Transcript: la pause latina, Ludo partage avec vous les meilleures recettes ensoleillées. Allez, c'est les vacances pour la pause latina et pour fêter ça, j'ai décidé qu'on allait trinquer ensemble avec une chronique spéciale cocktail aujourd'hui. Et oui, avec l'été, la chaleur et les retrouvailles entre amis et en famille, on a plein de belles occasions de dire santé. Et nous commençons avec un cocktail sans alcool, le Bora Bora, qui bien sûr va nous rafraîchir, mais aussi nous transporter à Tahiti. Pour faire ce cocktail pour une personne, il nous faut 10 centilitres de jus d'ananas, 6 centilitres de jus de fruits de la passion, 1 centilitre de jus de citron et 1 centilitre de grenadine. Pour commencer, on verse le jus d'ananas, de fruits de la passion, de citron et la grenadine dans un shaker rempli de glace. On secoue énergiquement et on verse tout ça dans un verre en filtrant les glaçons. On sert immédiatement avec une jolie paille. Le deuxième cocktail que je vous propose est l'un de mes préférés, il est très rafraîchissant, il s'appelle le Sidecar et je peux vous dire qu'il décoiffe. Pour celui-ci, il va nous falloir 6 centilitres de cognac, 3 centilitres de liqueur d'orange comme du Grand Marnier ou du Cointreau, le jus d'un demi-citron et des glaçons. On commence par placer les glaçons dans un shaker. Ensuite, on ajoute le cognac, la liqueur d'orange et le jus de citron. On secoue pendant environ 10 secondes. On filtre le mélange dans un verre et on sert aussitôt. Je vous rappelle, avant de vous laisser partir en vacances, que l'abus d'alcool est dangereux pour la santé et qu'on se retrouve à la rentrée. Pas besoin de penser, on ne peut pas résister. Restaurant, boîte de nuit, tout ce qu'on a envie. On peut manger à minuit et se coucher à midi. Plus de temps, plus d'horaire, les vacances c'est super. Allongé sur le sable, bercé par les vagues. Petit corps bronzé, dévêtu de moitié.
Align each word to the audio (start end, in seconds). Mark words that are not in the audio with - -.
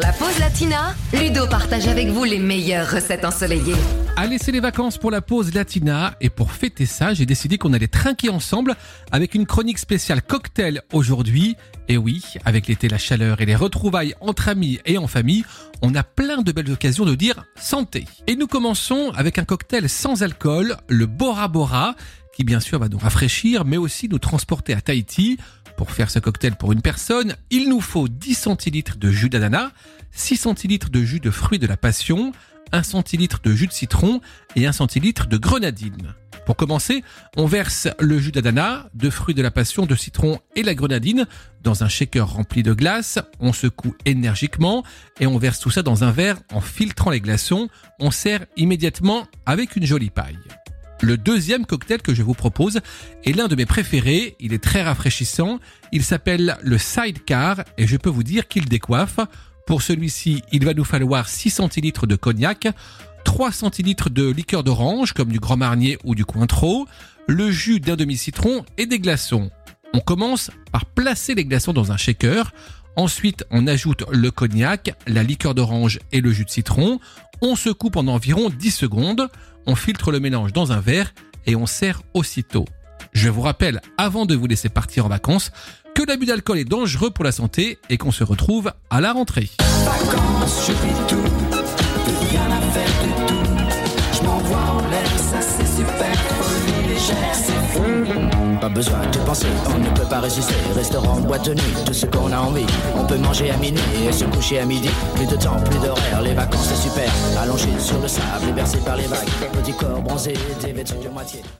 la 0.00 0.12
pause 0.12 0.38
latina, 0.38 0.94
Ludo 1.12 1.46
partage 1.46 1.88
avec 1.88 2.08
vous 2.08 2.24
les 2.24 2.38
meilleures 2.38 2.90
recettes 2.90 3.24
ensoleillées. 3.24 3.74
Allez, 4.16 4.38
c'est 4.38 4.52
les 4.52 4.60
vacances 4.60 4.98
pour 4.98 5.10
la 5.10 5.20
pause 5.20 5.54
latina 5.54 6.14
et 6.20 6.30
pour 6.30 6.52
fêter 6.52 6.86
ça, 6.86 7.14
j'ai 7.14 7.26
décidé 7.26 7.58
qu'on 7.58 7.72
allait 7.72 7.88
trinquer 7.88 8.28
ensemble 8.28 8.76
avec 9.12 9.34
une 9.34 9.46
chronique 9.46 9.78
spéciale 9.78 10.22
cocktail 10.22 10.82
aujourd'hui. 10.92 11.56
Et 11.88 11.96
oui, 11.96 12.22
avec 12.44 12.66
l'été, 12.66 12.88
la 12.88 12.98
chaleur 12.98 13.40
et 13.40 13.46
les 13.46 13.56
retrouvailles 13.56 14.14
entre 14.20 14.48
amis 14.48 14.78
et 14.84 14.98
en 14.98 15.06
famille, 15.06 15.44
on 15.82 15.94
a 15.94 16.02
plein 16.02 16.42
de 16.42 16.52
belles 16.52 16.70
occasions 16.70 17.04
de 17.04 17.14
dire 17.14 17.44
santé. 17.56 18.04
Et 18.26 18.36
nous 18.36 18.46
commençons 18.46 19.10
avec 19.16 19.38
un 19.38 19.44
cocktail 19.44 19.88
sans 19.88 20.22
alcool, 20.22 20.76
le 20.88 21.06
Bora 21.06 21.48
Bora, 21.48 21.94
qui 22.38 22.44
bien 22.44 22.60
sûr 22.60 22.78
va 22.78 22.88
nous 22.88 22.98
rafraîchir, 22.98 23.64
mais 23.64 23.78
aussi 23.78 24.08
nous 24.08 24.20
transporter 24.20 24.72
à 24.72 24.80
Tahiti. 24.80 25.38
Pour 25.78 25.92
faire 25.92 26.10
ce 26.10 26.18
cocktail 26.18 26.56
pour 26.56 26.72
une 26.72 26.82
personne, 26.82 27.36
il 27.50 27.68
nous 27.68 27.80
faut 27.80 28.08
10 28.08 28.34
centilitres 28.34 28.98
de 28.98 29.12
jus 29.12 29.28
d'ananas, 29.28 29.70
6 30.10 30.36
centilitres 30.36 30.90
de 30.90 31.04
jus 31.04 31.20
de 31.20 31.30
fruits 31.30 31.60
de 31.60 31.68
la 31.68 31.76
passion, 31.76 32.32
1 32.72 32.82
centilitre 32.82 33.40
de 33.44 33.54
jus 33.54 33.68
de 33.68 33.72
citron 33.72 34.20
et 34.56 34.66
1 34.66 34.72
centilitre 34.72 35.28
de 35.28 35.36
grenadine. 35.36 36.14
Pour 36.46 36.56
commencer, 36.56 37.04
on 37.36 37.46
verse 37.46 37.86
le 38.00 38.18
jus 38.18 38.32
d'ananas, 38.32 38.86
de 38.92 39.08
fruits 39.08 39.36
de 39.36 39.42
la 39.42 39.52
passion, 39.52 39.86
de 39.86 39.94
citron 39.94 40.40
et 40.56 40.64
la 40.64 40.74
grenadine 40.74 41.28
dans 41.62 41.84
un 41.84 41.88
shaker 41.88 42.28
rempli 42.28 42.64
de 42.64 42.72
glace. 42.72 43.20
On 43.38 43.52
secoue 43.52 43.94
énergiquement 44.04 44.82
et 45.20 45.28
on 45.28 45.38
verse 45.38 45.60
tout 45.60 45.70
ça 45.70 45.82
dans 45.82 46.02
un 46.02 46.10
verre 46.10 46.40
en 46.52 46.60
filtrant 46.60 47.10
les 47.10 47.20
glaçons. 47.20 47.68
On 48.00 48.10
sert 48.10 48.46
immédiatement 48.56 49.28
avec 49.46 49.76
une 49.76 49.86
jolie 49.86 50.10
paille. 50.10 50.38
Le 51.00 51.16
deuxième 51.16 51.64
cocktail 51.64 52.02
que 52.02 52.14
je 52.14 52.22
vous 52.22 52.34
propose 52.34 52.80
est 53.24 53.32
l'un 53.32 53.46
de 53.46 53.54
mes 53.54 53.66
préférés, 53.66 54.36
il 54.40 54.52
est 54.52 54.62
très 54.62 54.82
rafraîchissant, 54.82 55.60
il 55.92 56.02
s'appelle 56.02 56.58
le 56.62 56.76
Sidecar 56.76 57.62
et 57.76 57.86
je 57.86 57.96
peux 57.96 58.10
vous 58.10 58.24
dire 58.24 58.48
qu'il 58.48 58.68
décoiffe. 58.68 59.20
Pour 59.66 59.82
celui-ci, 59.82 60.42
il 60.50 60.64
va 60.64 60.74
nous 60.74 60.84
falloir 60.84 61.28
6 61.28 61.50
centilitres 61.50 62.06
de 62.06 62.16
cognac, 62.16 62.68
3 63.24 63.52
centilitres 63.52 64.10
de 64.10 64.28
liqueur 64.28 64.64
d'orange 64.64 65.12
comme 65.12 65.30
du 65.30 65.38
Grand 65.38 65.56
Marnier 65.56 65.98
ou 66.04 66.14
du 66.14 66.24
Cointreau, 66.24 66.88
le 67.28 67.50
jus 67.50 67.78
d'un 67.78 67.96
demi-citron 67.96 68.64
et 68.76 68.86
des 68.86 68.98
glaçons. 68.98 69.50
On 69.94 70.00
commence 70.00 70.50
par 70.72 70.84
placer 70.84 71.34
les 71.34 71.44
glaçons 71.44 71.72
dans 71.72 71.92
un 71.92 71.96
shaker. 71.96 72.52
Ensuite, 72.96 73.44
on 73.50 73.66
ajoute 73.66 74.04
le 74.10 74.30
cognac, 74.30 74.94
la 75.06 75.22
liqueur 75.22 75.54
d'orange 75.54 76.00
et 76.10 76.20
le 76.20 76.32
jus 76.32 76.44
de 76.44 76.50
citron. 76.50 76.98
On 77.40 77.54
secoue 77.54 77.90
pendant 77.90 78.14
environ 78.14 78.50
10 78.50 78.70
secondes. 78.70 79.28
On 79.70 79.74
filtre 79.74 80.12
le 80.12 80.18
mélange 80.18 80.54
dans 80.54 80.72
un 80.72 80.80
verre 80.80 81.12
et 81.44 81.54
on 81.54 81.66
sert 81.66 82.00
aussitôt. 82.14 82.64
Je 83.12 83.28
vous 83.28 83.42
rappelle, 83.42 83.82
avant 83.98 84.24
de 84.24 84.34
vous 84.34 84.46
laisser 84.46 84.70
partir 84.70 85.04
en 85.04 85.10
vacances, 85.10 85.52
que 85.94 86.02
l'abus 86.08 86.24
d'alcool 86.24 86.56
est 86.56 86.64
dangereux 86.64 87.10
pour 87.10 87.22
la 87.22 87.32
santé 87.32 87.78
et 87.90 87.98
qu'on 87.98 88.10
se 88.10 88.24
retrouve 88.24 88.72
à 88.88 89.02
la 89.02 89.12
rentrée. 89.12 89.50
Pas 98.60 98.68
besoin 98.68 98.98
de 99.12 99.18
penser, 99.18 99.46
on 99.74 99.78
ne 99.78 99.88
peut 99.90 100.08
pas 100.08 100.20
résister. 100.20 100.54
Restaurant, 100.74 101.20
boîte 101.20 101.46
de 101.46 101.54
nuit, 101.54 101.74
tout 101.86 101.92
ce 101.94 102.06
qu'on 102.06 102.32
a 102.32 102.38
envie. 102.38 102.66
On 102.96 103.04
peut 103.04 103.16
manger 103.16 103.50
à 103.50 103.56
minuit 103.56 103.80
et 104.08 104.12
se 104.12 104.24
coucher 104.24 104.58
à 104.58 104.64
midi. 104.64 104.90
Plus 105.14 105.26
de 105.26 105.36
temps, 105.36 105.60
plus 105.64 105.78
d'horaire, 105.78 106.22
les 106.22 106.34
vacances 106.34 106.68
c'est 106.68 106.88
super. 106.88 107.10
Allongé 107.40 107.68
sur 107.78 108.00
le 108.00 108.08
sable, 108.08 108.52
bercé 108.54 108.78
par 108.78 108.96
les 108.96 109.06
vagues. 109.06 109.28
Petit 109.52 109.72
corps 109.72 110.00
bronzé, 110.00 110.34
dévêtu 110.60 110.94
de 111.02 111.08
moitié. 111.08 111.42